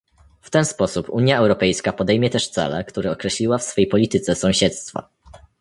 [0.41, 5.09] W ten sposób Unia Europejska podejmie też cele, które określiła w swej polityce sąsiedztwa